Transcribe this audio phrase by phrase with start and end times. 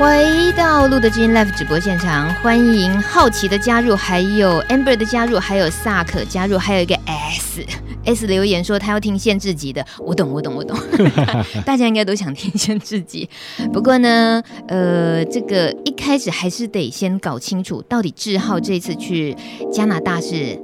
[0.00, 7.62] 回到路德基因 Live 直播现场，欢迎好奇的加入，还有 Amber 的加入，还有萨克加入，还有一个 S
[8.06, 10.74] S 留言说他要听限制级的，我懂我懂我懂，
[11.66, 13.28] 大家应该都想听限制级。
[13.74, 19.36] 不过呢，呃，这个一开始还是得先搞清楚，到底志浩这次去
[19.70, 20.58] 加拿大是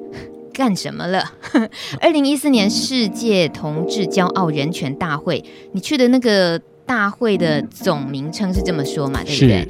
[0.54, 1.30] 干什么了？
[2.00, 6.58] 二零一四年世界同志骄傲人权大会，你去的那个。
[6.86, 9.68] 大会的总名称是这么说嘛，对不对？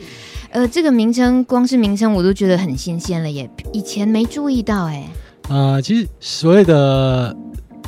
[0.51, 5.09] 呃，这个名称光是名称我都觉得很新鲜了耶，以前没注意到哎。
[5.49, 7.35] 呃，其实所谓的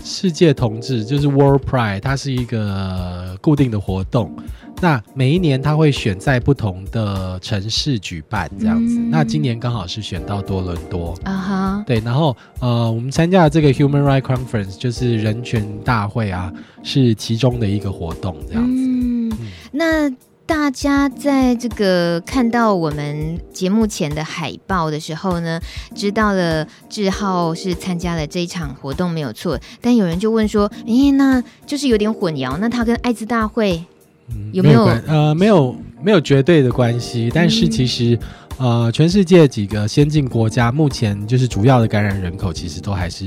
[0.05, 4.35] 世界同志就是 World Pride，它是一个固定的活动。
[4.81, 16.53] 那每一年它会选在不同的城市举办这样子，嗯、那今年刚好是选到多伦多啊哈，对，然后呃，我们参加的这个 Human Rights Conference 就是人权大会啊，
[16.85, 18.71] 是其中的一个活动这样子。
[18.73, 19.39] 嗯，嗯，
[19.73, 20.11] 那
[20.47, 25.61] 大家在这个看到我们节目前的海报的时候呢，
[25.95, 33.85] 知道了志浩是参加了这一场活动没有错，但有人就问说，诶，那就是有点混淆，那他跟艾滋大会？
[34.31, 38.19] 嗯、有没有，呃，没有没有绝对的关系，但是其实、
[38.59, 43.27] 嗯、呃，全世界几个先进国家目前就是主要的感染人口，其实都还是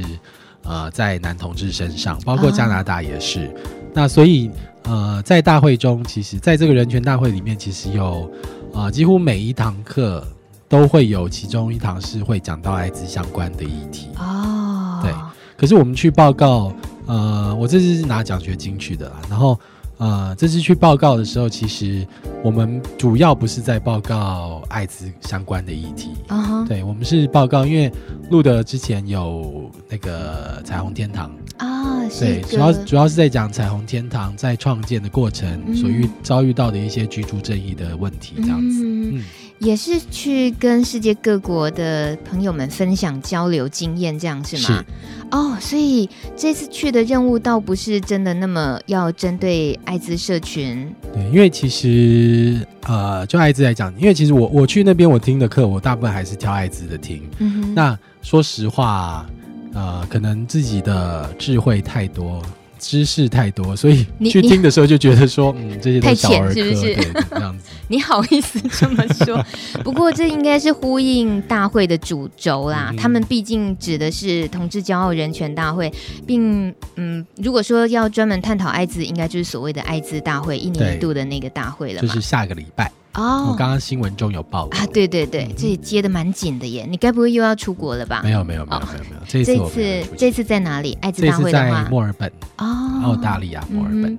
[0.64, 3.46] 呃在男同志身上，包括加拿大也是。
[3.46, 3.52] 哦、
[3.94, 4.50] 那所以
[4.84, 8.30] 呃，在大会中，其实在这个人权大会里面，其实有
[8.74, 10.26] 呃几乎每一堂课
[10.68, 15.00] 都会有其中一堂是会讲到艾滋相关的议题哦。
[15.04, 15.12] 对，
[15.58, 16.74] 可是我们去报告，
[17.06, 19.60] 呃，我这次是拿奖学金去的啦，然后。
[20.02, 22.08] 呃，这次去报告的时候，其实
[22.44, 26.68] 我们主要不是在报告艾滋相关的议题，uh huh.
[26.68, 27.92] 对，我们是报告，因为
[28.32, 39.18] 路德之前有那个彩虹天堂啊，uh, 对，主要主要是在讲彩虹天堂在创建的过程所遇遭遇到的一些居住正义的问题，这样子，嗯。
[39.20, 39.24] 嗯
[39.62, 44.64] 也是去跟世界各国的朋友们分享交流经验，这样是吗？
[44.64, 44.86] 是。
[45.30, 50.92] 哦，所以这次去的任务倒不是真的那么要针对艾滋社群。
[51.14, 57.22] 对，因为其实呃，就艾滋来讲，因为其实我我去那边我听的课，我大部分还是挑艾滋的听。
[57.38, 57.76] 嗯哼。
[57.76, 59.26] 那说实话，
[59.74, 62.42] 呃，可能自己的智慧太多。
[62.82, 66.96] 知识太多，所以去听的时候就觉得说， 嗯，这些都小儿科，是不是？
[67.30, 67.66] 这样子。
[67.88, 69.46] 你好意思这么说？
[69.84, 72.88] 不过这应该是呼应大会的主轴啦。
[72.90, 75.94] 嗯、他们毕竟指的是同志骄傲人权大会，
[76.26, 82.02] 并嗯，如果说要专门探讨艾滋，应该就是所谓的艾滋大会，一年一度的那个大会了。
[82.02, 82.92] 就是下个礼拜。
[83.14, 88.22] 哦，我刚刚新闻中有报啊，对对对，这里接的蛮紧的耶，你该不会又要出国了吧？
[88.24, 90.98] 没有没有没有没有没有，这次这次在哪里？
[91.02, 92.32] 艾滋大会的话，在墨尔本。
[92.58, 94.18] 哦，澳大利亚墨尔本。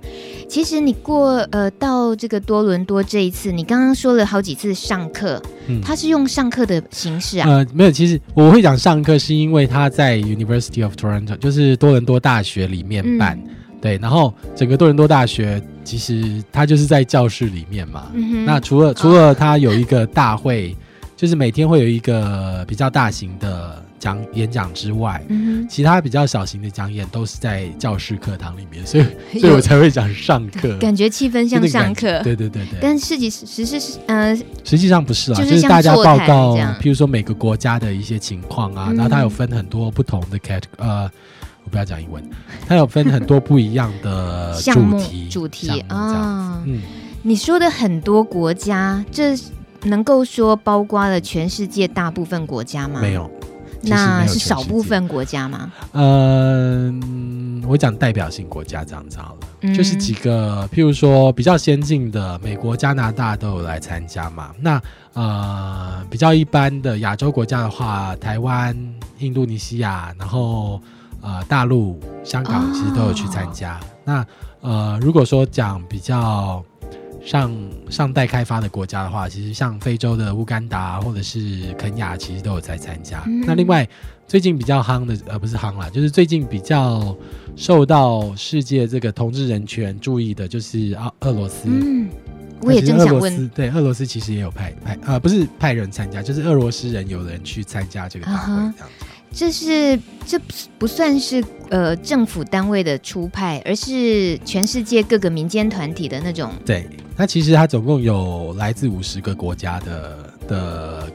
[0.49, 5.41] 其实你过呃到这个多伦多这一次，你刚刚说了好几次上课，
[5.83, 7.49] 他是用上课的形式啊？
[7.49, 13.43] 呃，没有，其实我会讲上课，是因为他在 University of Toronto，就是多伦多大学里面办。
[13.83, 18.13] 对，然后整个多伦多大学其实它就是在教室里面嘛。
[18.15, 20.77] 嗯、那除了除了它有一个大会，哦、
[21.17, 29.05] 就是每天会有一个比较大型的讲演讲之外，嗯、其他比较小型的讲演都是在教室课堂里面，所以
[29.41, 32.23] 所以我才会讲上课， 感觉气氛像上课。
[32.23, 32.79] 对对对对。
[32.81, 34.33] 但实际实际是呃，
[34.63, 41.11] 实际上不是啊，就是，就是大家报告，譬如说每个国家的一些情况啊，嗯、然后它有分很多不同的 cat 呃。
[41.65, 42.23] 我不要讲英文，
[42.67, 46.63] 它有分很多不一样的主题，主题啊。
[46.67, 46.81] 嗯，
[47.23, 49.37] 你说的很多国家，这
[49.85, 53.01] 能够说包括了全世界大部分国家吗？
[53.01, 53.31] 没有，
[53.83, 55.73] 那是少部分国家吗？
[55.93, 64.51] 嗯，我讲代表性国家这样子好了，嗯、就是几个，譬如说比较先进的，美国、加拿大都有来参加嘛。
[64.61, 64.81] 那
[65.15, 68.77] 呃，比较一般的亚洲国家的话，台湾、
[69.19, 70.81] 印度尼西亚，然后。
[71.23, 73.75] 呃，大陆、香港其实都有去参加。
[73.79, 73.85] Oh.
[74.05, 74.27] 那
[74.61, 76.63] 呃，如果说讲比较
[77.25, 77.55] 上
[77.89, 83.23] 上代开发的国家的话，其实像非洲的乌干达或者是肯亚，其实都有在参加。
[83.25, 83.45] Mm.
[83.47, 83.89] 那另外
[84.27, 87.17] 最近比较夯的，呃，不是夯啦，就是最近比较
[87.55, 91.69] 受到世界这个同志人权注意的，就是俄俄罗斯。
[91.69, 92.09] 嗯，
[92.63, 99.07] 我也正想问，对，俄罗斯其实也有派派，呃，不是派人参加，就是俄罗斯人有人去参加这个大会这样子。
[99.33, 99.39] Uh.
[99.39, 100.39] 这是这
[100.79, 106.53] 不算是呃政府单位的出派，而是全世界各个民间团体的那种。
[106.65, 106.87] 对，
[107.17, 111.09] 那其实它总共有来自五十个国家的的，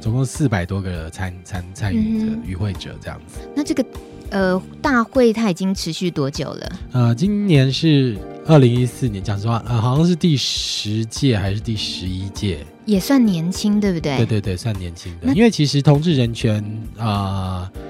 [0.00, 3.38] 总共四百多个参参参与者与会者这样子。
[3.54, 3.84] 那这个
[4.30, 6.78] 呃大会它已经持续多久了？
[6.92, 14.16] 呃，今年是二零一四年，讲实话，呃，好像是第十届还是第十一届，也算年轻，对不对？
[14.18, 15.34] 对对对，算年轻的。
[15.34, 16.62] 因为其实同志人权，
[16.96, 17.80] 啊、呃，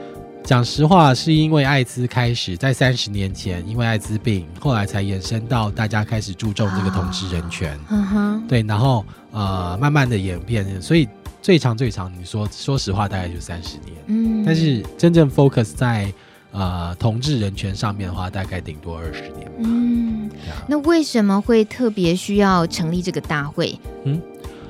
[0.42, 7.78] 讲实话，是因为艾滋开始，在三十年前，因为艾滋病，后来才延伸到大家开始注重这个同志人权。
[7.90, 11.06] 嗯、哦、哼，对，然后呃，慢慢的演变，所以
[11.42, 13.94] 最长最长，你说说实话，大概就三十年。
[14.06, 16.10] 嗯，但是真正 focus 在。
[16.56, 19.46] 呃，同志人权上面的话，大概顶多二十年。
[19.58, 20.30] 嗯，
[20.66, 23.78] 那为什么会特别需要成立这个大会？
[24.04, 24.18] 嗯，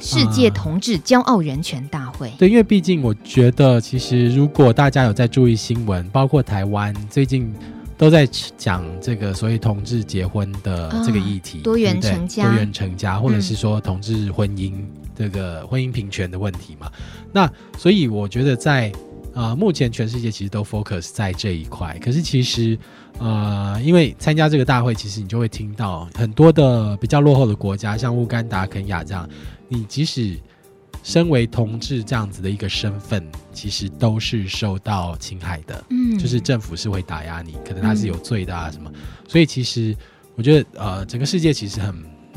[0.01, 2.33] 世界同志骄傲人权大会。
[2.39, 7.55] 对，因为毕竟我觉得，其实如果大家有在注意新闻，包括台湾最近
[7.97, 8.27] 都在
[8.59, 16.91] 讲这个所谓同志结婚的这个议题，哦、多元成家、多元成家，或者是说同志婚姻、嗯、这个婚姻平权的问题嘛。
[17.33, 17.49] 那
[17.79, 18.93] 所以我觉得在。
[19.37, 22.77] 啊、呃，目前全世界其实都 focus 在这一块，可是其实，
[23.19, 29.29] 呃，因为参加这个大会，其实你就会听到很多的比较落后的国家，像乌干达、肯亚这样，
[29.69, 30.39] 你即使
[31.03, 33.23] 身为同志这样子的一个身份，
[33.53, 39.95] 其实都是受到侵害的，嗯，就是政府是会打压你，可能他是有罪的啊什么，嗯、所以其实
[40.35, 41.95] 我觉得，呃，整个世界其实很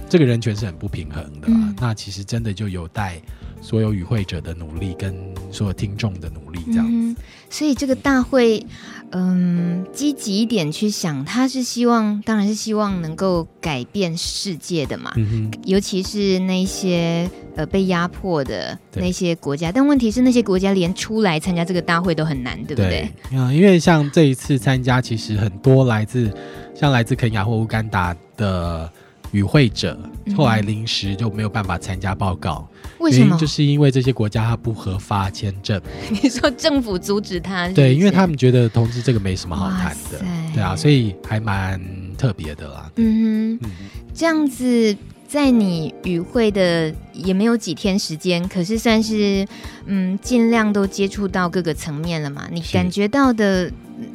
[0.09, 3.21] 这个人权是很不平衡的、啊嗯，那其实真的就有待。
[3.61, 5.15] 所有与会者的努力跟
[5.51, 7.15] 所有听众的努力，这样子、嗯。
[7.49, 8.63] 所以这个大会，
[9.11, 15.11] 嗯，积极一点去想，他是希望，当然是希望能够改变世界的嘛。
[15.15, 23.11] 嗯、尤其是那些呃被压迫的那些国家，但问题是那些国家连出来参加这个大会都很难，对不对？
[23.31, 26.31] 因为像这一次参加，其实很多来自
[26.75, 28.91] 像来自肯雅或乌干达的
[29.31, 29.97] 与会者，
[30.35, 32.67] 后来临时就没有办法参加报告。
[32.99, 33.25] 为什么？
[33.25, 35.79] 原因就是因为这些国家它不核发签证。
[36.21, 37.75] 你说政府阻止他是是？
[37.75, 40.19] 对，因为他们觉得同志这个没什么好谈的，
[40.53, 41.79] 对啊，所以还蛮
[42.17, 42.91] 特别的啦。
[42.97, 43.69] 嗯哼，
[44.13, 44.95] 这样子
[45.27, 49.47] 在你与会的也没有几天时间，可是算是
[49.85, 52.47] 嗯尽量都接触到各个层面了嘛。
[52.51, 53.71] 你感觉到的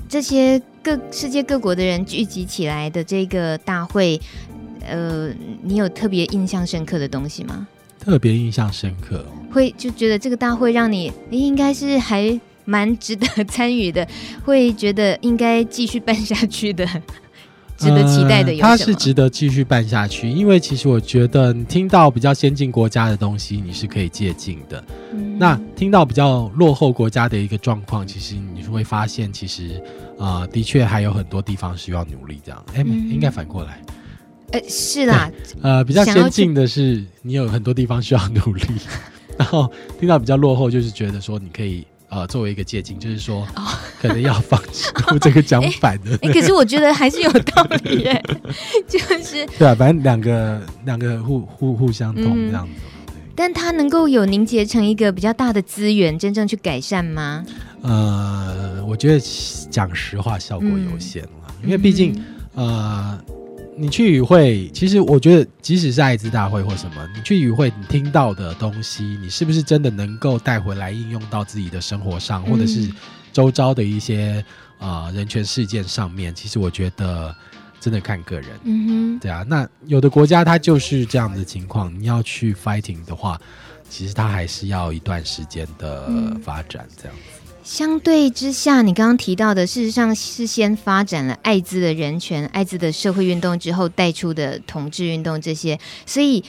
[0.08, 4.20] 这些各世界各国的人聚集起来的这个大会，
[4.86, 5.32] 呃，
[5.62, 7.66] 你有特别印象深刻的东西吗？
[7.98, 14.06] 特别印象深刻，会就觉得这个大会让你应该是还蛮值得参与的，
[14.44, 16.86] 会觉得应该继续办下去的，
[17.78, 18.54] 值得期待的？
[18.58, 24.84] 它是值得继续办下去，因为其实我觉得你听到比较先进国家的东西，你是可以借鉴的。
[25.12, 25.38] 嗯。
[25.38, 29.82] 那听到比较落后国家的一个状况，其实你会发现，其实
[30.18, 32.38] 啊、呃，的确还有很多地方需要努力。
[32.44, 33.80] 这样，哎、嗯，应该反过来。
[34.54, 35.30] 呃，是啦，
[35.62, 38.62] 呃，比较先进的是，你有很多地方需要努力，
[39.36, 43.44] 然后听到比较落后，就是觉得说你可以呃作为一个借镜，就是说
[44.00, 44.88] 可能要放弃
[45.20, 46.12] 这个讲反的。
[46.22, 48.22] 哎、欸欸，可是我觉得还是有道理耶，
[48.86, 52.72] 就是对啊，反正两个两个互互互相通这样子，
[53.08, 57.44] 嗯、但它能够有凝结成一个比较大的资源，真正去改善吗？
[57.82, 59.20] 呃，我觉得
[59.68, 61.30] 讲实话效果有限了，
[61.62, 62.12] 嗯、因为毕竟、
[62.54, 63.24] 嗯、呃。
[63.76, 72.88] 你去与会，其实我觉得，即使是艾滋大会或什么，你去与会，你听到的东西，你是不是真的能够带回来应用到自己的生活上，或者是
[73.32, 74.44] 周遭的一些
[74.78, 76.34] 啊、呃、人权事件上面？
[76.34, 77.34] 其实我觉得
[77.80, 78.50] 真的看个人。
[78.62, 79.44] 嗯哼，对啊。
[79.48, 83.40] 那有的国家它就是这样的情况，你要去 fighting 的话，
[83.88, 87.43] 其实它还是要一段时间的发展这样子。
[87.64, 96.44] 相对之下，你刚刚提到的，事实上是先发展了艾滋的人权、艾滋的社会运动之后带出的同志运动这些，所以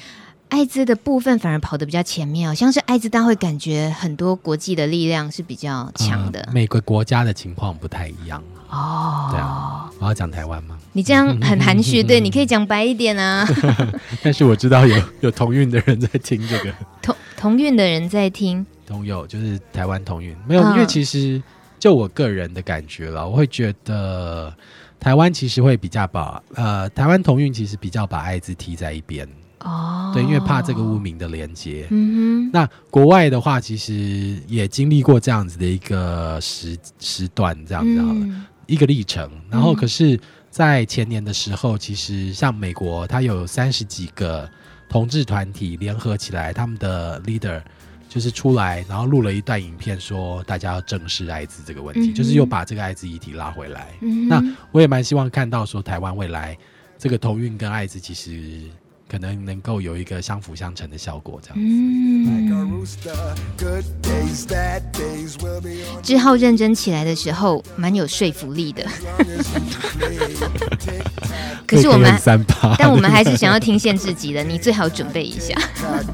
[0.50, 6.50] 艾滋的部分反而跑得比较前面，好像是艾滋大会，感觉很多国际的力量是比较强的。
[6.54, 9.30] 每个国家的情况不太一样哦。
[9.32, 10.78] 对啊，我要讲台湾吗？
[10.92, 13.48] 你这样很含蓄，对，你可以讲白一点啊。
[14.22, 18.66] 但是我知道有有同运的人在听这个，同同运的人在听。
[18.86, 21.42] 同有就是台湾同运没有，因为其实
[21.80, 24.54] 就我个人的感觉了，我会觉得
[25.00, 29.28] 台湾其实会比较把呃台湾同运其实比较把艾滋踢在一边
[29.60, 31.88] 哦，对，因为怕这个污名的连接。
[31.90, 39.30] 嗯哼，那国外的话其实也经历过这样子的一个时时段，这样子好了、嗯、一个历程。
[39.50, 44.50] 然后可是，在前年的时候，其实像美国，它有三十几个
[44.88, 47.62] 同志团体联合起来，他们的 leader。
[48.16, 53.94] 就是出来，然后录了一段影片，说大家要正视艾滋这个问题，嗯，就是又把这个艾滋议题拉回来。
[54.00, 54.42] 嗯、那
[54.72, 56.58] 我也蛮希望看到说，台湾未来
[56.98, 58.62] 这个同运跟艾滋其实
[59.08, 61.64] 可能能够有一个相辅相成的效果，这样子。
[61.64, 62.84] 嗯，
[66.02, 68.84] 志浩认真起来的时候，蛮有说服力的。
[71.68, 72.14] 可是我们
[72.78, 75.56] 但我们还是想要听限制级的，你最好准备一下。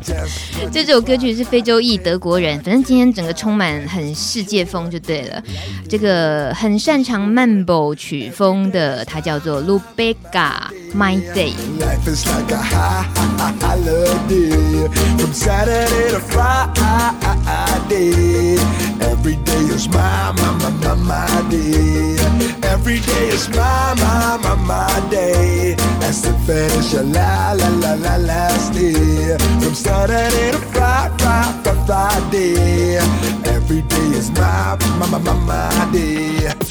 [0.71, 5.43] 这首歌曲是非洲裔德国人，反正今天整个充满很世界风就对了。
[5.89, 10.53] 这个很擅长曼波曲风的，他叫做 Lubega
[10.93, 11.53] My Day.
[11.79, 12.57] Life is like a
[13.61, 17.91] holiday from Saturday to Friday.
[18.99, 22.17] Every day is my, my, my, my, my day.
[22.63, 25.75] Every day is my, my, my, my day.
[26.01, 29.37] As to finish a la, la, la, la, last day.
[29.61, 31.51] From Saturday to Friday,
[31.85, 32.97] Friday.
[33.45, 36.70] Every day is my, my, my, my, my day.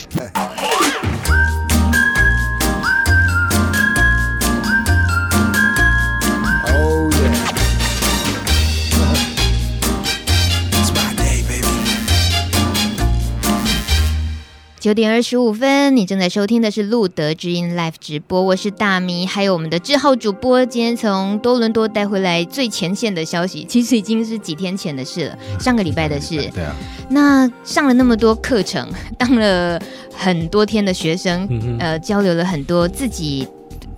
[14.80, 20.64] 九点二十五分，你正在收听的是路德之音 Live 直播，我是大咪，还有我们的志浩主播。
[20.64, 26.50] 今天从多伦多带回来最前线的消息，其实已经是几天前的事了，上个礼拜的事。
[26.54, 26.74] 对啊。
[27.10, 29.78] 那上了那么多课程， 当了
[30.14, 33.46] 很多天的学生，嗯、呃，交流了很多，自己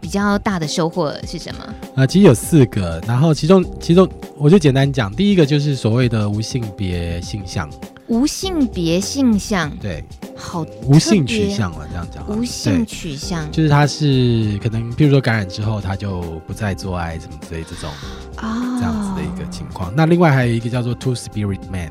[0.01, 1.75] 比较大的收获是什么？
[1.95, 7.71] 呃，其实有四个，然后其中其中我就简单讲，第一个就是所谓的无性别性向。
[8.13, 10.05] 无性别性向，对，
[10.37, 17.89] 好，无性取向了，这样讲，无性取向，就是他是可能，譬如说感染之后，他就不再做爱，什么之类这种，
[18.37, 19.91] 啊，这样子的一个情况。
[19.97, 21.91] 那另外还有一个叫做 Two Spirit Man，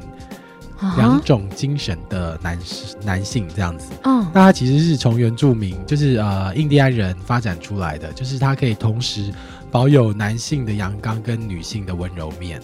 [0.96, 2.60] 两种精神的男
[3.04, 3.92] 男性这样子。
[4.04, 9.34] 嗯，那他其实是从原住民，就是呃印第安人发展出来的，就是他可以同时
[9.72, 12.62] 保有男性的阳刚跟女性的温柔面。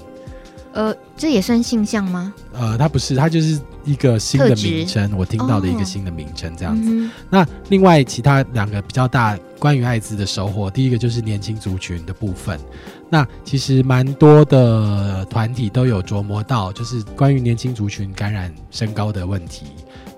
[0.73, 2.33] 呃，这也算性向吗？
[2.53, 6.89] 呃，它不是，它就是一个新的名称，我听到的一个新的名称这样子。
[6.89, 12.59] 哦嗯、那另外其他两个比较大关于艾滋的收获，第一个就是年轻族群的部分。
[13.09, 19.65] 那其实蛮多的团体都有琢磨到，就是关于年轻族群感染升高的问题。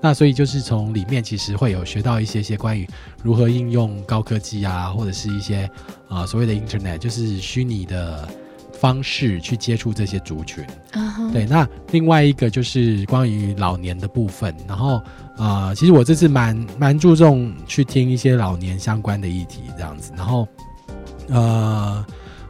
[0.02, 2.88] 那所以就是从里面其实会有学到一些些关于
[3.22, 5.70] 如何应用高科技啊，或者是一些
[6.08, 8.28] 啊、呃、所谓的 Internet，就是虚拟的。
[8.80, 11.34] 方式去接触这些族群，uh-huh.
[11.34, 11.46] 对。
[11.46, 15.02] 那另外一个就是关于老年的部分，然后
[15.36, 20.48] 呃，其实我这次蛮蛮注重去听一些老年相关的议题这样子，然后
[21.28, 22.06] 呃，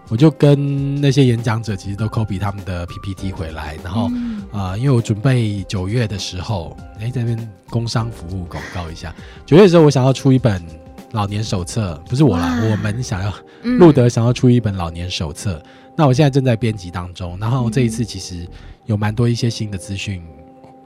[0.09, 7.35] 我就跟那些演讲者其实都 copy 他们的 PPT 回来，然后、嗯、呃，因为我准备九月的时候，哎，这边
[7.71, 9.15] 工商服务广告一下，
[9.47, 10.63] 九月的时候我想要出一本
[11.11, 13.33] 老年手册，不是我啦，我们想要
[13.63, 15.53] 路德想要出一本老年手册。
[15.53, 15.69] 嗯
[15.99, 18.47] 那我现在正在编辑当中，然后这一次其实
[18.85, 20.23] 有蛮多一些新的资讯，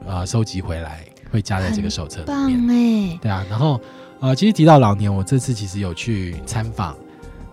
[0.04, 2.66] 呃，收集回来会加在这个手册里面。
[2.66, 3.18] 棒哎！
[3.22, 3.80] 对啊，然后
[4.18, 6.96] 呃，其实提到老年，我这次其实有去参访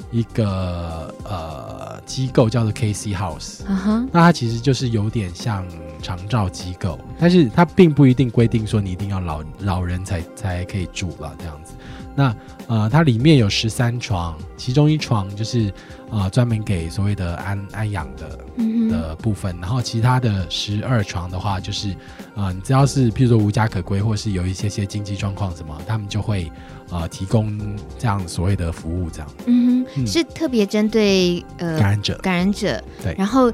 [0.10, 3.60] 一个呃机构，叫做 KC House。
[3.68, 4.10] 嗯哼。
[4.12, 5.64] 那它其实就是有点像
[6.02, 11.74] 长照机构，但是它并不一定规定说你一定要老老人才才可以住了这样子。
[12.16, 12.36] 那
[12.68, 15.74] 呃，它里面有十三床，其中一床就是
[16.10, 21.90] 呃专门给所谓的安安养的、嗯、的部分，然后其他的十二床的话，就是
[22.36, 26.52] 啊、呃，你只要是譬如说无家可归，或是有一些些经济状况什么，他们就会
[26.90, 27.58] 呃提供
[27.98, 29.28] 这样所谓的服务，这样。
[29.46, 33.52] 嗯哼，是特别针对呃感染者，感染者对，然后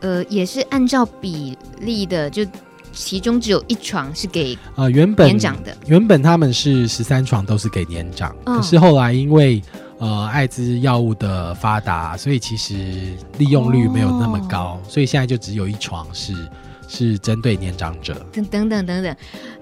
[0.00, 2.46] 呃也是按照比例的就。
[2.96, 9.62] 其中只有一床是给呃原本年长的，原本他们是十三床都是给年长，哦，可是后来因为
[9.98, 16.32] 呃艾滋药物的发达，所以其实利用率没有那么高，哦，所以现在就只有一床是
[16.88, 18.14] 是针对年长者。
[18.32, 19.16] 等等等等等，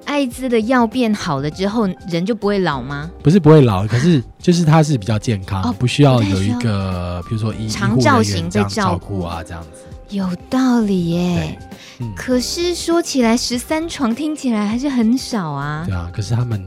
[0.05, 3.11] 艾滋的药变好了之后，人就不会老吗？
[3.23, 9.85] 不是不会老，可是就是它是比较健康，哦，不需要有一个比如说医长照型这样照顾啊这样子。
[10.11, 11.59] 有道理耶。
[12.01, 15.85] 嗯、可是说起来，十三床听起来还是很少啊。
[15.87, 16.61] 对啊，可是他们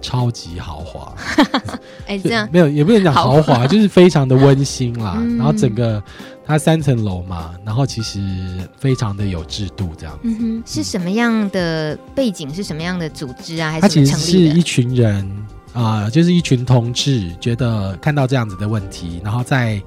[0.00, 1.14] 超级豪华。
[2.06, 5.14] 哎、欸，这样没有也不能讲豪华，就是非常的温馨啦。
[5.22, 6.02] 嗯、然后整个
[6.44, 8.20] 它三层楼嘛，然后其实
[8.78, 10.18] 非常的有制度，这样。
[10.22, 12.52] 嗯哼，是什么样的背景？
[12.54, 13.70] 是什么样的组织啊？
[13.70, 15.24] 还是它其实是一群人
[15.72, 19.82] 啊、呃，就是一群同志，觉得看到这样子的问题，然后在。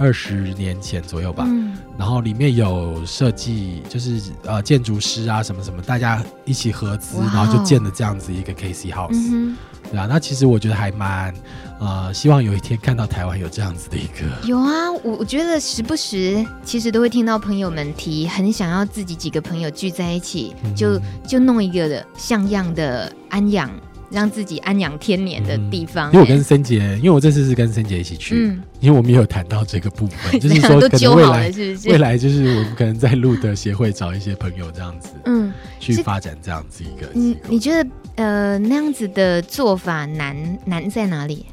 [0.00, 9.56] 二十年前左右吧，嗯，然后里面有设计，就是呃建筑师啊什么什么，大家一起合资，然后就建了这样子一个 KC House，嗯，
[9.90, 11.34] 对啊，那其实我觉得还蛮
[11.80, 14.46] 呃，希望有一天看到台湾有这样子的一个。
[14.46, 23.70] 有啊，我我觉得时不时其实都会听到朋友们提，很想要自己几个朋友聚在一起，嗯，就就弄一个的像样的安养
[24.10, 26.10] 让自己安养天年的地方。
[26.10, 37.08] 嗯、因为我跟森杰，因为我这次是跟森杰一起去，嗯，因为我们也有谈到这个部分， 就是说可能未来是不是未来就是我们可能在路德协会找一些朋友这样子，嗯，去发展这样子一个。
[37.12, 41.46] 你你觉得呃那样子的做法难难在哪里？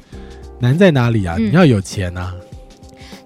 [0.58, 1.36] 难在哪里啊？
[1.38, 2.34] 嗯、你要有钱啊。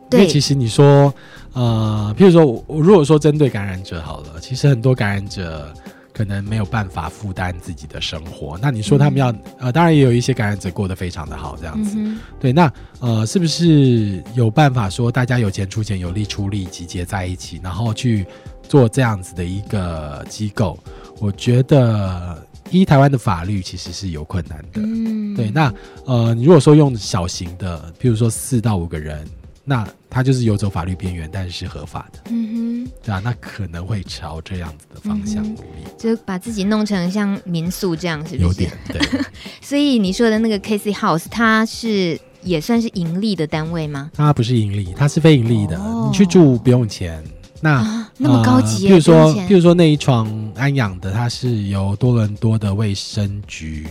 [0.09, 1.15] 对，因为其实你说
[1.53, 5.73] 呃，譬如说我如果说针对感染者好了，其实很多感染者。
[6.21, 18.27] 可能没有办法负担自己的生活，那你说他们要、嗯、呃，当然也有一些感染者过得非常的好，这样子，嗯、对，那呃，是不是有办法说大家有钱出钱，有力出力，集结在一起，然后去
[18.62, 20.79] 做这样子的一个机构？
[21.21, 25.73] 我觉得依台湾的法律其实是有困难的，嗯，对，那
[26.05, 29.27] 呃，你如果说用小型的，譬如说四到五个人。
[29.71, 38.43] 那他就是游走法律边缘，但是是合法的，嗯哼，对啊，那可能会朝这样子的方向努力，嗯、就把自己弄成像民宿这样，是不是？
[38.43, 39.00] 有点对。
[39.62, 44.11] 所以你说的那个 Casey House，它是也算是盈利的单位吗？
[44.12, 45.79] 它不是盈利，它是非盈利的。
[45.79, 47.23] 哦、你去住不用钱，
[47.61, 48.89] 那、啊、那么高级、呃。
[48.89, 53.87] 比如说，比如说那一床安养的，它是由多伦多的卫生局。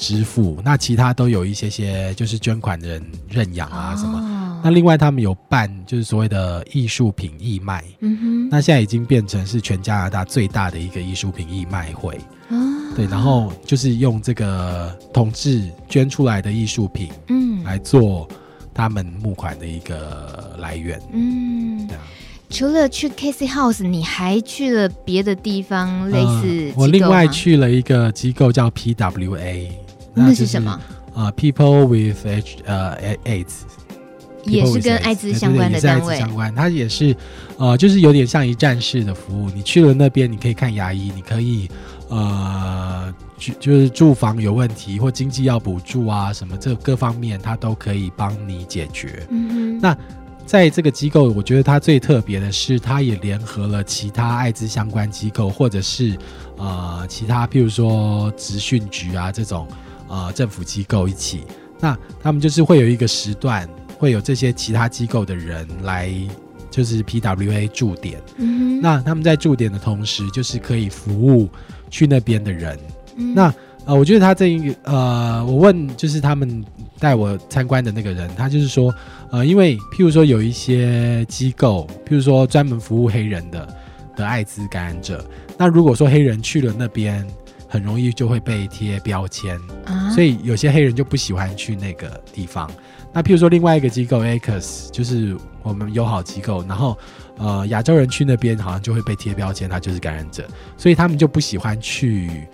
[0.00, 4.16] 支付，那其他都有一些些，就是捐款的人认养啊什么。
[4.16, 7.82] 哦、那另外他们有办，就是所谓的艺术品义卖。
[7.98, 8.48] 嗯哼。
[8.48, 12.14] 那现在已经变成是全加拿大最大的一个艺术品义卖会。
[12.48, 12.56] 哦。
[12.94, 18.28] 对，然后就是用这个同志捐出来的艺术品，嗯，来做
[18.72, 21.00] 他们募款的一个来源。
[21.12, 21.88] 嗯。
[21.88, 22.02] 对啊。
[22.50, 26.74] 除了去 Casey House，你还去了别的地方类似、呃？
[26.76, 29.68] 我另外去了一个机构叫 PWA。
[30.18, 30.80] 那是什么？
[31.14, 33.62] 啊，People with H 呃 AIDS，
[34.44, 36.16] 也是跟艾滋相关的单位。
[36.16, 37.16] 相关，它也是，
[37.56, 39.50] 呃，就是有点像一站式的服务。
[39.50, 41.68] 你去了那边，你可以看牙医，你可以
[42.08, 49.26] 呃，就就是住房有问题或经济要补助啊什么，这各方面它都可以帮你解决。
[49.30, 49.80] 嗯哼。
[49.80, 49.96] 那
[50.46, 56.16] 在这个机构，我觉得它最特别的是，它也联合了其他艾滋相关机构，或者是
[56.58, 59.66] 呃其他，譬如说职训局啊这种。
[60.08, 61.42] 呃，政府机构一起，
[61.78, 63.68] 那他们就是会有一个时段，
[63.98, 66.10] 会有这些其他机构的人来，
[66.70, 68.20] 就是 PWA 驻点。
[68.36, 71.48] 嗯，那他们在驻点的同时，就是可以服务
[71.90, 72.78] 去那边的人。
[73.16, 76.64] 嗯、那呃，我觉得他这一个呃，我问就是他们
[76.98, 78.94] 带我参观的那个人，他就是说，
[79.30, 83.76] 呃，因为譬如说有一些机构，譬如说专门服务黑人的
[84.16, 85.24] 的艾滋感染者，
[85.58, 87.26] 那如果说黑人去了那边。
[87.68, 92.68] 很容易就会被贴标签，啊、所以有些黑人就不喜欢去那个地方。
[93.12, 96.96] 那譬如说另外一个机构 ACUS 就是我们友好机构，然后
[97.36, 102.46] 呃亚洲人去那边好像就会被贴标签，他就是感染者，所以他们就不喜欢去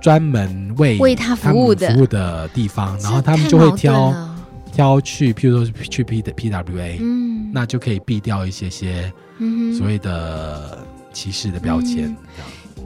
[0.00, 1.92] 专门为为他服务的。
[1.92, 4.14] 服务的地方，然后他们就会挑
[4.72, 9.12] 挑去，譬如说去 P 的 PWA，嗯，那就可以避掉一些些
[9.76, 10.78] 所谓的
[11.12, 12.06] 歧视的标签。
[12.06, 12.16] 嗯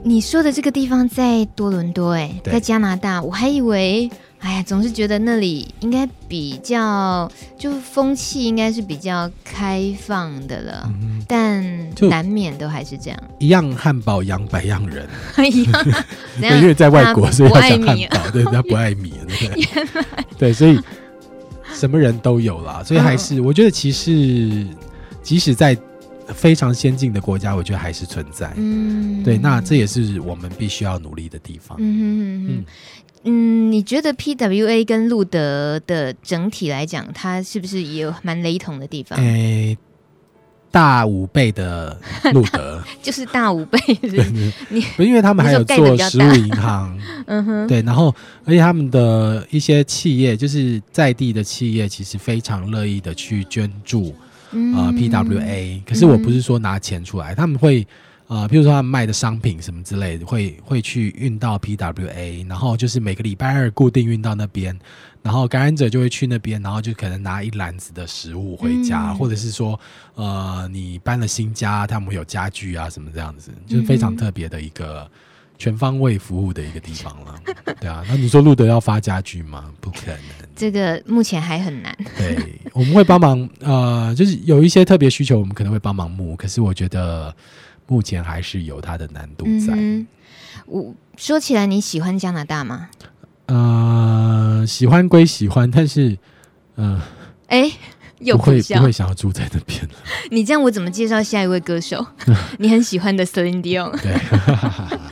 [0.03, 4.09] 你说的这个地方在多伦多，哎，在加拿大，我还以为，
[4.39, 11.63] 哎呀，总是觉得那里应该比较，就风气应该是比较开放的了，嗯、但
[12.09, 13.19] 难免都还是这样。
[13.37, 15.07] 一样汉堡，养百样人，
[15.51, 15.85] 一样，
[16.61, 19.13] 因为在外国，所以要讲汉堡，对，他不爱米，
[20.37, 20.79] 对所以
[21.73, 24.65] 什么人都有啦，所以还是、嗯、我觉得，其实
[25.21, 25.77] 即使在。
[26.33, 28.53] 非常先进的国家，我觉得还是存在。
[28.55, 31.77] 嗯，对，那这也是我们必须要努力的地方。
[31.79, 32.65] 嗯嗯嗯
[33.23, 39.19] 嗯，你觉得 PWA 跟路德的整体来讲，它是不是也有蛮雷同的地方？
[39.19, 39.77] 诶，
[40.71, 41.99] 大五倍的
[42.33, 44.51] 路德 就是大五倍是是？
[44.69, 48.07] 你因为他们还有做食物银行，嗯哼，对，然后
[48.45, 54.15] 而且他们的一些企业，就是在地的企业，其实非常乐意的去捐助。
[54.51, 57.87] 呃，PWA，可是我不是说拿钱出来，嗯、他们会，
[58.27, 64.77] 呃，譬如说他们卖的商品什么之类的，会会去运到 PWA，然后就是每个礼拜二固定运到那边，
[65.21, 69.79] 然后感染者就会去那边，然后就可能拿一篮子的食物回家，嗯、或者是说，
[70.15, 75.09] 呃，你搬了新家，他们会有家具啊什么这样子，就是非常特别的一个。
[75.61, 77.35] 全方位服务的一个地方了，
[77.79, 79.71] 对啊，那你说路德要发家具吗？
[79.79, 80.17] 不可能，
[80.55, 81.95] 这个目前还很难。
[82.17, 87.31] 对，我们会帮忙，呃，就是有一些特别需求，我们可能会帮忙募，可是我觉得
[87.85, 89.75] 目前还是有它的难度在。
[89.75, 90.07] 嗯、
[90.65, 92.89] 我说起来，你喜欢加拿大吗？
[93.45, 96.17] 呃，喜欢归喜欢，但是，
[96.77, 97.01] 嗯、呃，
[97.49, 97.73] 哎、欸。
[98.33, 99.81] 不会不会想要住在那边。
[100.29, 102.05] 你这样我怎么介绍下一位歌手？
[102.59, 103.89] 你很喜欢的 Celine Dion。
[103.99, 104.13] 对，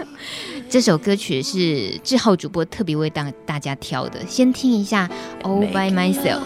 [0.69, 5.09] 这首歌曲是志浩主播特别为大大家挑的，先听一下
[5.43, 6.37] 《All by Myself》。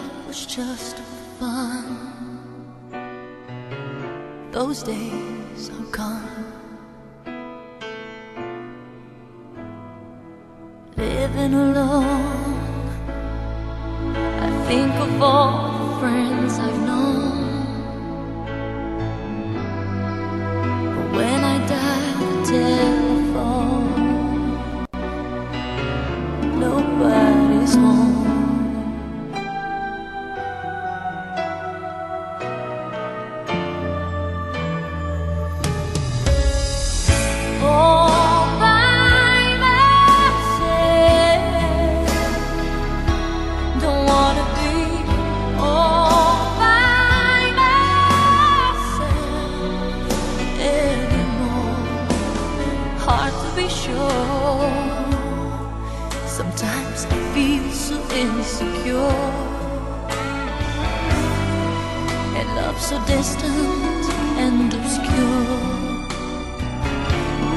[62.54, 64.04] love so distant
[64.44, 65.84] and obscure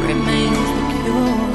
[0.08, 1.47] remains the cure.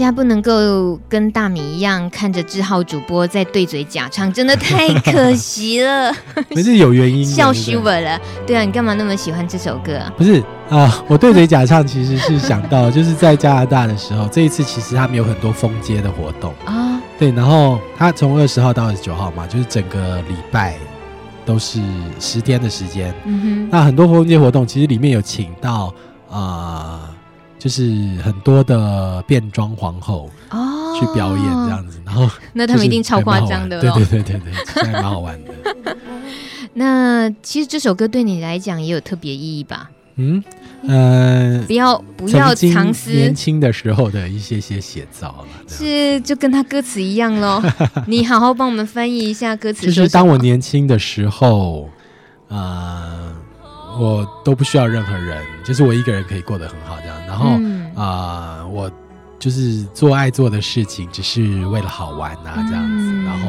[0.00, 6.10] 大家不能够跟大米一样看着志浩主播在对嘴假唱，真的太可惜了。
[6.48, 8.18] 不是有原因， 笑死我了。
[8.46, 10.10] 对啊，你干嘛那么喜欢这首歌啊？
[10.16, 16.98] 不是啊、呃，我对嘴假唱其实是想到，就是在加拿大的时候，这一次其实他们有很多封街的活动啊。
[17.20, 20.76] 对，然后他从二十号到二十九号嘛，就是整个礼拜
[21.44, 21.78] 都是
[22.18, 23.14] 十天的时间。
[23.26, 25.92] 嗯哼，那很多封街活动其实里面有请到
[26.30, 27.04] 啊。
[27.04, 27.19] 呃
[27.60, 27.82] 就是
[28.24, 34.40] 很多的变装皇后哦去表演这样子，哦、然后 那他们一定超夸张的，对对对对
[34.74, 35.96] 对， 蛮好玩的。
[36.74, 39.90] 那其实这首歌对你来讲也有特别意义吧？
[40.16, 40.42] 嗯
[40.88, 47.62] 呃，不要不要藏私年轻的时候的一些些写照了，是就跟他歌词一样喽。
[48.06, 51.90] 你好好帮我们翻译一下歌词，就是当我年轻的时候，
[52.48, 53.30] 呃。
[53.98, 57.16] 我都不需要任何人，就是我一个人可以过得很好这样。
[57.26, 58.90] 然后啊、嗯呃，我
[59.38, 63.10] 就是做爱做的事情，只是为了好玩啊这样子。
[63.10, 63.48] 嗯、然后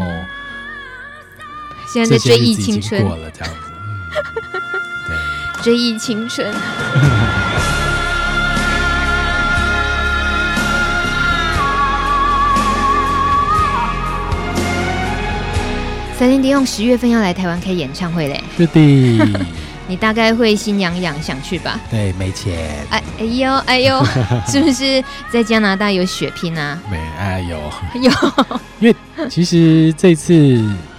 [1.87, 3.71] 现在在追忆青春过了这样子，
[4.13, 4.61] 嗯、
[5.07, 6.53] 对，追忆青春。
[16.17, 19.47] 三天迪用十月份要来台湾开演唱会嘞，是的。
[19.87, 21.79] 你大概会心痒痒想去吧？
[21.89, 22.85] 对，没钱。
[22.89, 24.03] 哎哎呦哎呦，
[24.47, 26.79] 是不是在加拿大有血拼啊？
[26.89, 27.57] 没哎呦
[28.01, 28.11] 有，
[28.79, 28.95] 因为
[29.29, 30.33] 其实这次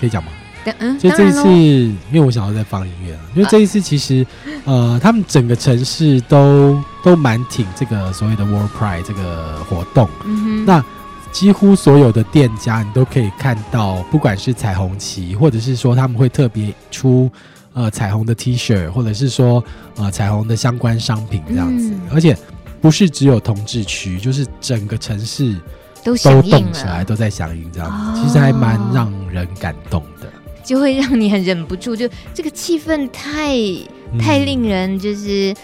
[0.01, 0.31] 可以讲吗？
[0.79, 3.21] 嗯，就这一次，因为我想要再放音乐啊。
[3.35, 4.25] 因为这一次其实，
[4.65, 10.09] 呃，他们整个城市都都蛮挺这个所谓的 World Pride 这个活动。
[10.25, 10.85] 嗯哼，那
[11.33, 17.29] 几乎所有的店家，你都可以看到，不管是彩虹旗，或者是说他们会特别出。
[17.75, 19.65] 呃，彩虹的 T 恤，或者是说，
[19.97, 22.37] 呃，彩虹的相关商品这样子，嗯、而且
[22.81, 25.57] 不是只有同志区，就是整个城市
[26.05, 30.31] 都都动起来，都在响应这样子，哦、其实还蛮让人感动的，
[30.63, 33.57] 就会让你很忍不住，就这个气氛太
[34.21, 35.55] 太令人就是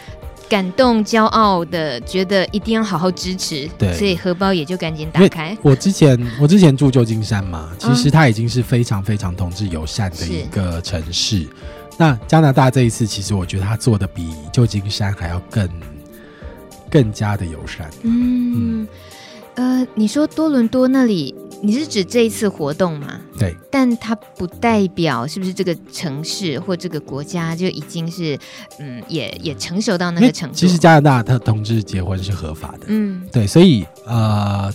[0.49, 5.55] 感动、骄傲的，觉得一定要好好支持，对，所以荷包也就赶紧打开。
[5.61, 11.47] 我之前我之前住旧金山嘛，其实它已经是非常非常同志友善的一个城市。
[11.99, 15.69] 那加拿大这一次，其实我觉得他做的比旧金山还要更
[16.89, 17.91] 更加的友善。
[18.03, 18.89] 嗯，嗯
[19.57, 23.21] 呃，你说多伦多那里，你是指这一次活动吗？
[23.37, 28.39] 对，但它不代表是不是这个城市或这个国家就已经是
[28.79, 30.55] 嗯，也也成熟到那个程度。
[30.55, 32.87] 其实加拿大他同志结婚是合法的。
[32.87, 34.73] 嗯，对，所以呃。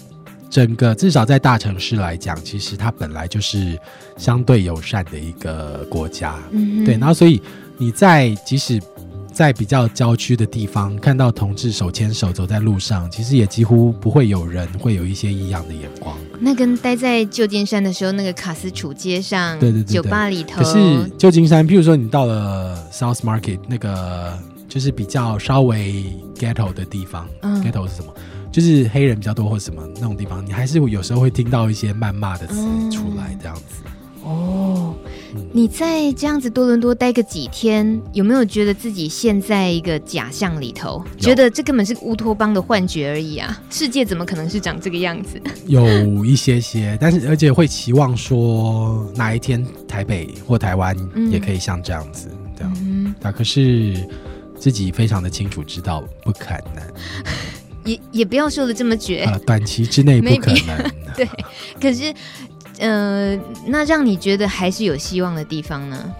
[0.54, 3.76] 整个至少在大城市来讲，其实它本来就是
[4.18, 6.94] 相对友善的一个国家，嗯，对。
[6.94, 7.42] 然后所以
[7.76, 8.80] 你在即使
[9.32, 16.16] 在比较郊区的地方看到同志手牵手走在路上，其实也几乎不会有人会有一些异样的眼光。
[16.40, 20.62] 那跟待在旧金山的时候，那个卡斯楚街上，对对对，对，酒吧里头。
[20.62, 24.38] 可是旧金山，譬如说你到了 South Market 那个，
[24.70, 28.14] 就是比较稍微 ghetto 的地方，嗯，ghetto 是什么？
[28.54, 32.54] 就是黑人比较多或什么那种地方，你还是有时候会听到一些谩骂的词
[32.92, 33.84] 出来，这样子。
[34.24, 34.96] 嗯、哦。
[35.52, 41.04] 你在这样子多伦多待个几天，有没有觉得自己陷在一个假象里头？
[41.18, 43.60] 觉得这根本是乌托邦的幻觉而已啊！
[43.72, 45.42] 世界怎么可能是长这个样子？
[45.66, 50.96] 有一些些，但是而且会期望说哪一天台北或台湾
[51.32, 52.78] 也可以像这样子，嗯、这样。
[52.82, 54.08] 嗯，那可是
[54.56, 56.84] 自己非常的清楚知道不可能，
[57.86, 60.92] 也也不要说的这么绝，呃，短期之内不可能。
[61.16, 61.28] 对，
[61.82, 62.14] 可是。
[62.80, 66.14] 呃，那让你觉得还是有希望的地方呢？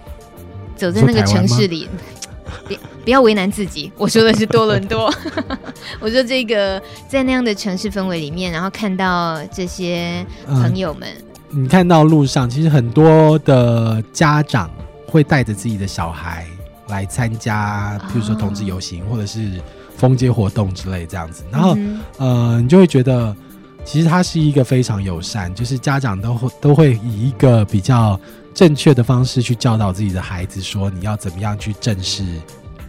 [0.76, 1.88] 走在那个城市里，
[2.68, 3.90] 别不要为难自己。
[3.96, 5.12] 我说的是多伦多，
[5.98, 11.08] 我说这个在那样的城市氛围里面，然后看到这些朋友们，
[11.50, 14.70] 嗯，你看到路上其实很多的家长
[15.08, 16.46] 会带着自己的小孩
[16.86, 19.60] 来参加，比如说同志游行，哦，或者是
[20.04, 23.34] 封街活动之类这样子，然后，嗯，呃，你就会觉得。
[23.86, 28.18] 其实他是一个非常友善，就是家长都会都会以一个比较
[28.54, 32.24] 正确的方式去教导自己的孩子，说你要怎么样去正视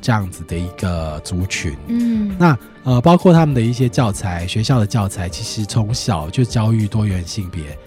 [0.02, 1.76] 这样子的一个族群。
[1.88, 7.78] 嗯，那呃，包括他们的一些教材，学校的教材，其实从小就教育多元性别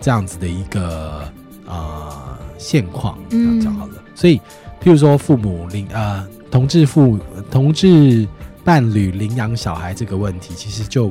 [0.00, 1.22] 这样子的一个
[1.66, 3.92] 呃现况，这样讲好了。
[3.98, 4.38] 嗯，所以，
[4.82, 7.16] 譬如说父母领呃同志父
[7.48, 8.26] 同志
[8.66, 11.10] 伴侣领养小孩这个问题，其实就。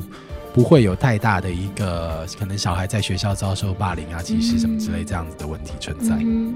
[0.53, 6.15] 不会有太大的一个可能，小孩在学校遭受霸凌啊、歧视什么之类这样子的问题存在。
[6.21, 6.55] 嗯，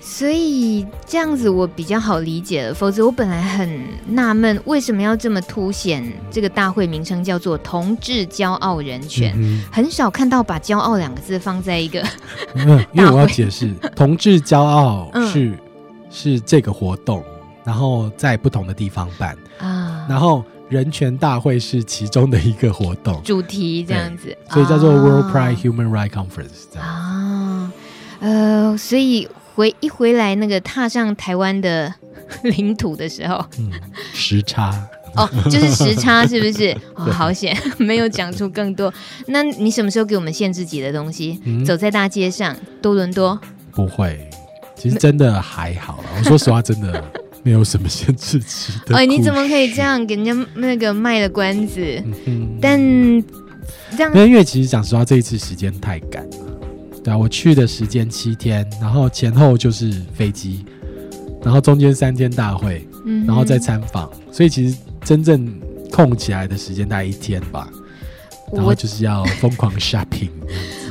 [0.00, 2.74] 所以这样子我比较好理解了。
[2.74, 9.32] 否则我本来很纳闷，为什么要这么凸显这个大会名称叫做“同志骄傲人权”？
[9.38, 12.04] 嗯，很少看到把“骄傲”两个字放在一个。
[12.56, 15.58] 嗯，因为我要解释，“同志骄傲”是、嗯、
[16.10, 17.22] 是这个活动，
[17.62, 20.44] 然后在不同的地方办啊，然后。
[20.68, 27.72] 人权大会是其中的一个活动主题，这样子，所以叫做 World Pride Human Rights Conference 啊。
[28.20, 31.94] 呃，所以回一回来，那个踏上台湾的
[32.42, 33.72] 领土的时候，嗯，
[34.12, 36.76] 时差哦，就是时差，是不是？
[36.96, 38.92] 哦，好险，没有讲出更多。
[39.28, 41.40] 那你什么时候给我们限制级的东西？
[41.46, 43.40] 嗯，走在大街上，多伦多
[43.72, 44.28] 不会，
[44.76, 46.04] 其实真的还好。
[46.18, 47.02] 我说实话，真的。
[47.42, 48.96] 没有什么限制级的。
[48.96, 51.80] 哎，你怎么可以这样给人家那个卖了关子？
[52.26, 52.78] 嗯、但
[53.96, 56.36] 这样，因为其实讲实话，这一次时间太赶了。
[57.02, 60.64] 对啊，我去的时间七天，然后前后就是飞机，
[61.42, 65.50] 然后中间三天大会，嗯、然后再参访，所以其实真正
[65.90, 67.68] 空起来的时间大概一天吧。
[68.52, 70.30] 然后就是要疯狂 shopping。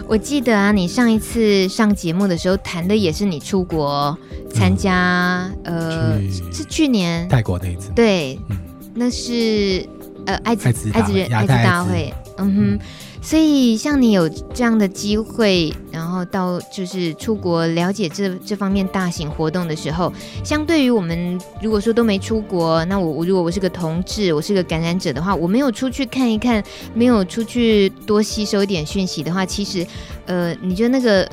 [0.08, 4.17] 我记得啊，你上一次上节目的时候谈的也是你出国
[4.54, 7.28] 参加，嗯、呃，是去年。
[7.28, 7.91] 泰国那一次。
[7.93, 8.58] 对，嗯、
[8.96, 9.86] 那是
[10.26, 12.80] 呃艾滋艾滋人艾滋大会，嗯哼。
[13.21, 20.12] 所以，像你有这样的机会，然后到就是出国了解这这方面大型活动的时候，
[20.43, 29.86] 相对于我们如果说都没出国，那我我如果我是个同志，我是个感染者的话，我没有出去看一看，没有出去多吸收一点讯息的话，其实，
[30.25, 31.30] 呃，你觉得那个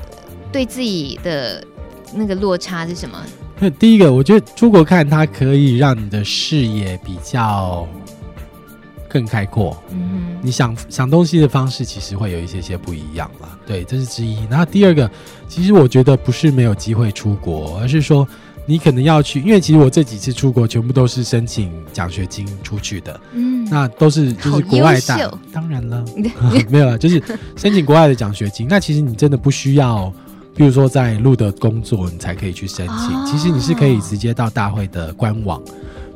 [0.51, 1.63] 对自己的
[2.15, 3.19] 那个落差是什么？
[3.79, 7.87] 第一个，我觉得出国看它可以让你的视野比较。
[9.15, 14.45] 更开阔，嗯，你想想东西的方式其实会有一些些不一样了，对，这是之一。
[14.51, 15.09] 然后第二个，
[15.49, 18.27] 其实我觉得不是没有机会出国，而是说
[18.67, 25.17] 你可能要去，因为其实我这几次出国全部都是申请奖学金出去的，嗯，那都是就是国外大，
[25.53, 26.05] 当然了，
[26.69, 27.23] 没有了，就是
[27.55, 28.67] 申请国外的奖学金。
[28.69, 30.13] 那其实你真的不需要，
[30.57, 33.17] 比如说在路的工作，你才可以去申请。
[33.17, 35.63] 哦，其实你是可以直接到大会的官网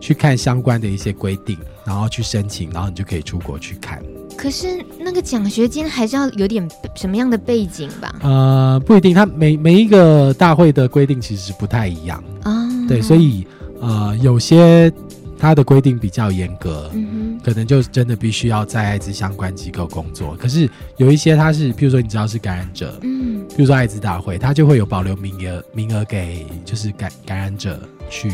[0.01, 1.59] 去看相关的一些规定。
[1.85, 4.03] 然后去申请，然后你就可以出国去看。
[4.37, 8.15] 可是那个奖学金还是要有点什么样的背景吧？
[8.21, 12.53] 呃，不一定，它每每一个大会的规定其实是不太一样啊。
[12.53, 13.47] 哦、对，所以
[13.81, 14.93] 呃，有些
[15.39, 20.37] 它的规定比较严格，嗯，可能就真的必须要在艾滋相关机构工作。
[20.37, 27.81] 可是有一些它是，譬如说你知道是感染者，嗯，比如说艾滋大会，它就会有保留名额，名额给就是感感染者
[28.11, 28.31] 去。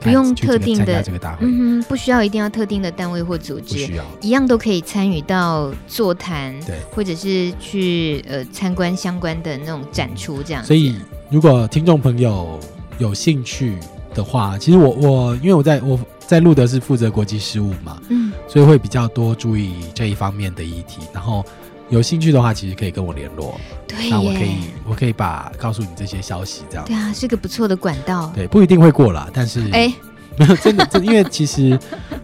[0.00, 1.04] 不用特定的，
[1.40, 10.64] 嗯哼，不需要一定要特定的单位或组织，一样都可以参与到座谈，对，或者是去呃参观相关的那种展出这样。
[10.64, 10.96] 所以，
[11.30, 12.58] 如果听众朋友
[12.98, 13.76] 有兴趣
[14.14, 21.00] 的话，其实我我因为我在我在路德是负责国际事务嘛，嗯，所以会比较多注意这一方面的议题。
[21.12, 21.44] 然后
[21.90, 23.60] 有兴趣的话，其实可以跟我联络。
[23.86, 24.56] 对，那我可以
[24.88, 26.84] 我可以把告诉你这些消息，这样。
[26.86, 28.32] 对啊，是个不错的管道。
[28.34, 29.92] 对，不一定会过啦，但是哎，
[30.38, 31.78] 没 有真的，真因为其实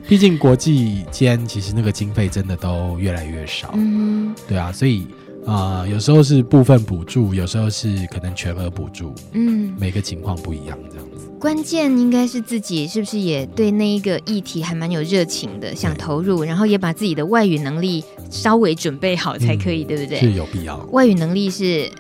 [0.09, 3.71] 毕竟国际间其实那个经费真的都越来越少。
[3.75, 5.07] 嗯，对啊，所以。
[5.47, 11.31] 啊、呃，有时候是部分补助，有时候是可能全额补助，嗯，每个情况不一样，这样子。
[11.39, 20.19] 关键应该是自己是不是也对那一个议题还蛮有热情的，想投入，然后也把自己的外语能力稍微准备好才可以，嗯、对不对？
[20.21, 20.77] 是有必要。
[20.93, 21.91] 外语能力是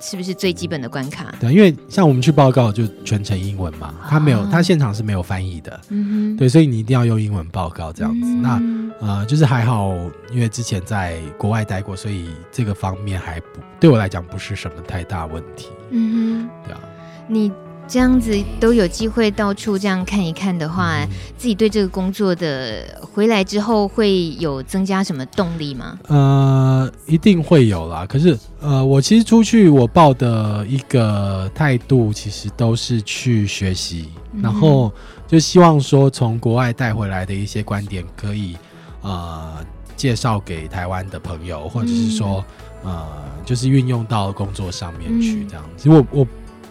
[0.00, 1.32] 是不是最基本的关卡？
[1.40, 8.26] 对，因为像我们去报告就全程英文嘛，他没有，他现场是没有翻译的，嗯哼，对，所以你一定要用英文报告这样子。
[8.26, 8.82] 嗯、那。
[9.02, 9.92] 呃，就是还好，
[10.32, 13.46] 因为之前在国外待过，所以这个方面还不
[13.80, 15.70] 对我来讲不是什么太大问题。
[15.90, 16.80] 嗯哼，对啊，
[17.26, 17.50] 你
[17.92, 25.98] 这样子都有机会到处这样看一看的话，嗯、自己对这个工作的回来之后会有增加什么动力吗？
[26.08, 28.06] 呃，一定会有啦。
[28.08, 34.90] 可是，呃，我其实出去我抱的一个态度，其实都是去学习，嗯、然后
[35.28, 38.56] 就希望说从国外带回来的一些观点可以。
[39.02, 39.52] 呃，
[39.96, 42.42] 介绍给台湾的朋友，或者是说，
[42.84, 43.06] 嗯、呃，
[43.44, 45.70] 就是运用到工作上面去这样子。
[45.76, 46.26] 其实、嗯、我我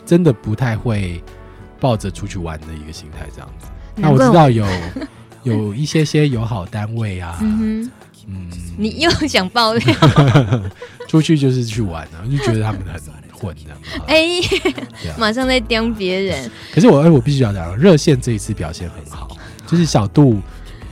[0.06, 1.24] 真的不太会
[1.80, 3.68] 抱着出去玩的一个心态这样子。
[3.96, 4.66] 那我知道有
[5.44, 7.90] 有一些些友好单位啊， 嗯，
[8.28, 9.96] 嗯你又想爆料？
[11.08, 13.02] 出去就是去玩啊，就觉得他们很
[13.34, 13.78] 混这样。
[14.08, 14.42] 哎，
[15.04, 16.50] 欸啊、马上在刁别人。
[16.74, 19.36] 可是我哎，我必须要讲，热线这一次表现很好，
[19.68, 20.40] 就是小杜。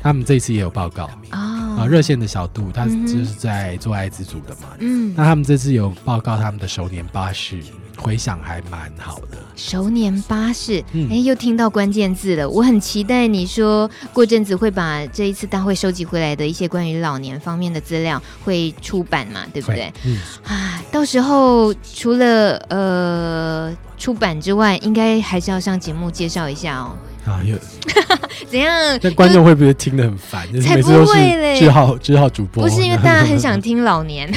[0.01, 4.69] 他们这一次也有报告啊，热线的小杜，他就是在做爱滋组的嘛。
[4.79, 7.59] 嗯，那他们这次有报告他们的首年巴士
[7.99, 9.37] 回想还蛮好的。
[9.55, 12.49] 熟年巴士，哎，又听到关键字了。
[12.49, 19.91] 我很期待你说过阵子会把这一次大会收集回来的一些关于老年方面的资料会出版嘛，对不对？
[20.05, 26.95] 嗯，啊，到时候除了呃出版之外，应该还是要上节目介绍一下哦。
[27.25, 27.55] 啊，有
[28.49, 28.73] 怎样？
[29.01, 30.47] 那观众会不会听得很烦？
[30.61, 31.59] 才不会嘞！
[31.59, 34.31] 志浩，志浩主播，不是因为大家很想 听老年，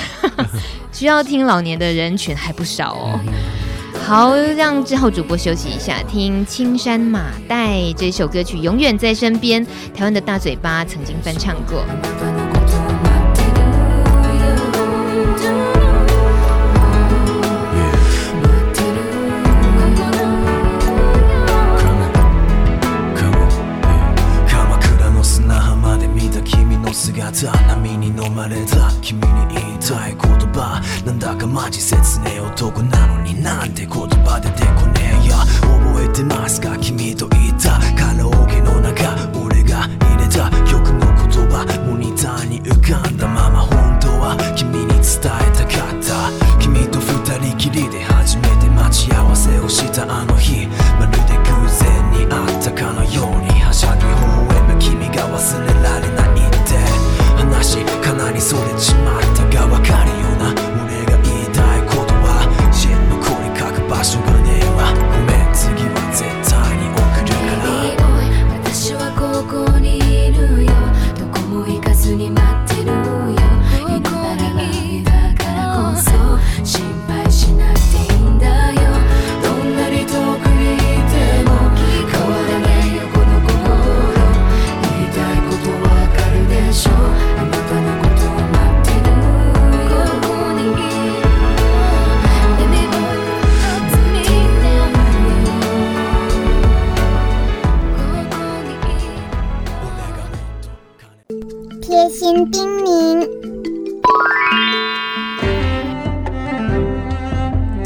[0.93, 3.21] 需要听老年的人群还不少哦。
[4.05, 9.65] 好，让志浩主播休息一下，听《青山马代》这首歌曲，永远在身边。
[9.95, 11.85] 台湾的大嘴巴曾经翻唱过。
[27.33, 28.91] た波に飲まれた。
[29.01, 30.21] 君に言いたい言
[30.53, 30.83] 葉。
[31.05, 33.43] なんだかマジ切ねえ男なのに。
[33.43, 34.12] なんてこと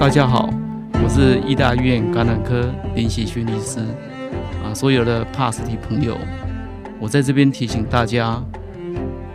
[0.06, 0.48] 大家好，
[1.02, 3.80] 我是医大医院感染科林喜勋医师
[4.62, 6.16] 啊，所有的 PARS 朋友，
[7.00, 8.40] 我在这边提醒大家，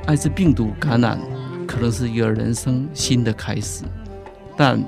[0.06, 1.20] 艾滋病毒感染
[1.68, 3.84] 可能是一个人生新的开始，
[4.56, 4.82] 但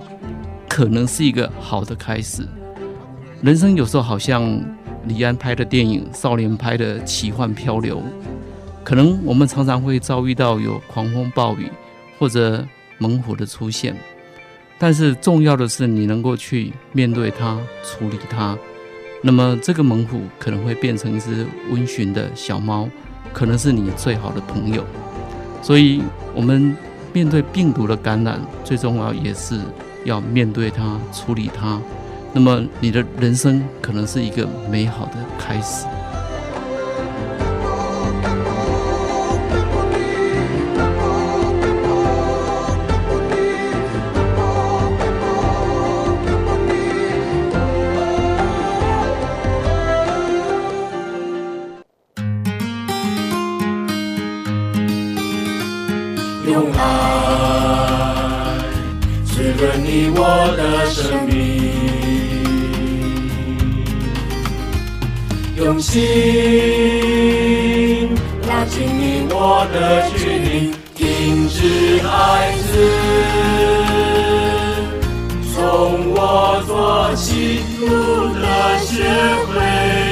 [0.70, 2.48] 可能是一个好的开始。
[3.42, 4.42] 人生有时候好像
[5.04, 8.02] 李安拍的电影，少年拍的奇幻漂流，
[8.86, 11.70] 可能我们常常会遭遇到有狂风暴雨
[12.18, 12.66] 或者
[13.00, 13.94] 猛虎的出现。
[14.78, 18.58] 但是重要的是，你能够去面对它，处理它。
[19.22, 22.90] 那么这个猛虎可能会变成一只温驯的小猫，
[23.32, 24.84] 可能是你最好的朋友。
[25.62, 26.02] 所以，
[26.36, 26.76] 我们
[27.14, 29.58] 面对病毒的感染，最重要也是
[30.04, 31.82] 要面对它，处理它。
[32.34, 35.86] 那么你的人生可能是一个美好的开始。
[56.46, 56.80] 用爱
[59.24, 60.20] 滋润你我
[60.58, 61.34] 的生命，
[65.56, 66.02] 用心
[68.48, 72.62] 拉近你我的距离，停止孩子，
[75.56, 77.88] 从我做起，路
[78.36, 78.46] 的
[78.80, 78.92] 学
[79.48, 80.03] 会。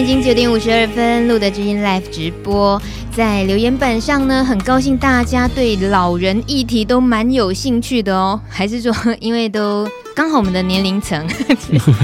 [0.00, 2.80] 已经九点五十二分，录的知音 Life 直播，
[3.14, 9.86] 在留言板上呢，很高兴大家对老人议题都蛮有兴趣的哦，还是说因为都
[10.16, 11.28] 刚好我们的年龄层，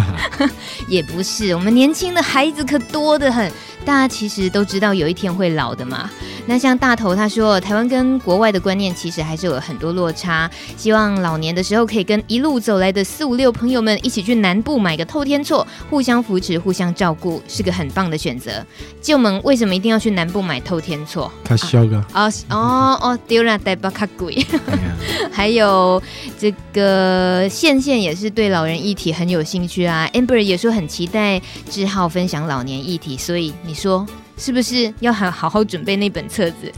[0.89, 3.51] 也不是，我们年轻的孩子可多得很。
[3.87, 6.11] 大家其实都知道有一天会老的嘛。
[6.47, 10.51] 那像大头他说，台湾跟国外的观念其实还是有很多落差。
[10.77, 18.65] 希望老年的时候可以跟一路走来的四五六朋友们一起去南部买个透天厝，互相扶持，互相照顾，是个很棒的选择。
[19.01, 21.31] 就我们为什么一定要去南部买透天厝？
[21.45, 24.45] 他笑个哦哦哦，丢了带巴卡鬼。
[25.33, 26.03] 还有
[26.39, 30.09] 这个线线也是对老人议题很有兴趣啊。
[30.13, 31.41] Amber 也说很期待
[31.71, 33.77] 志浩分享老年议题，所以你。
[33.77, 34.07] 说
[34.37, 36.71] 是不是要好好好准备那本册子？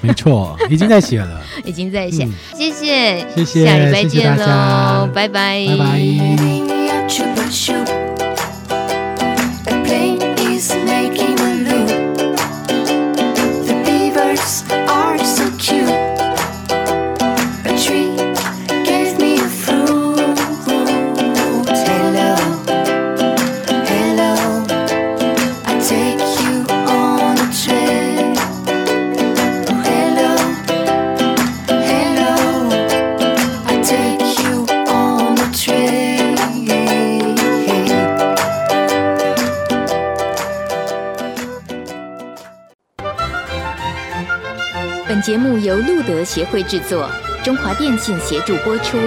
[0.00, 2.24] 没错， 已经在写了，已经在写。
[2.24, 8.01] 嗯、谢谢，谢谢，下礼拜见喽，拜拜，拜拜。
[45.22, 47.08] 节目由路德协会制作，
[47.44, 48.98] 中华电信协助播出。